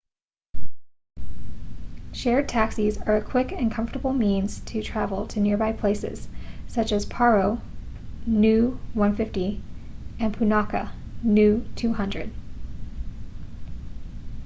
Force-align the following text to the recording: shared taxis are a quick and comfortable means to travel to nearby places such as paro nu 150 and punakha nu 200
shared 2.11 2.49
taxis 2.49 2.97
are 3.03 3.17
a 3.17 3.21
quick 3.21 3.51
and 3.51 3.71
comfortable 3.71 4.13
means 4.13 4.59
to 4.61 4.81
travel 4.81 5.27
to 5.27 5.39
nearby 5.39 5.71
places 5.71 6.27
such 6.67 6.91
as 6.91 7.05
paro 7.05 7.61
nu 8.25 8.79
150 8.95 9.61
and 10.19 10.35
punakha 10.35 10.91
nu 11.21 11.63
200 11.75 12.31